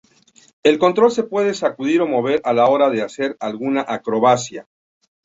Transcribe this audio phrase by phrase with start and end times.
[0.63, 4.67] El control se puede sacudir o mover a la hora de hacer alguna acrobacia.